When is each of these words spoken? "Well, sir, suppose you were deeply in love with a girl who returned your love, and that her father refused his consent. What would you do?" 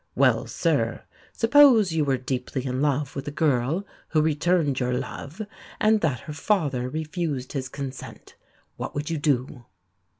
"Well, 0.15 0.47
sir, 0.47 1.03
suppose 1.31 1.91
you 1.91 2.03
were 2.03 2.17
deeply 2.17 2.65
in 2.65 2.81
love 2.81 3.15
with 3.15 3.27
a 3.27 3.31
girl 3.31 3.85
who 4.07 4.21
returned 4.23 4.79
your 4.79 4.93
love, 4.95 5.43
and 5.79 6.01
that 6.01 6.21
her 6.21 6.33
father 6.33 6.89
refused 6.89 7.53
his 7.53 7.69
consent. 7.69 8.35
What 8.77 8.95
would 8.95 9.11
you 9.11 9.19
do?" 9.19 9.65